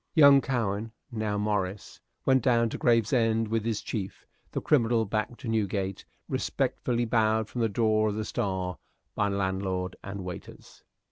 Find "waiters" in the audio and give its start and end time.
10.25-10.83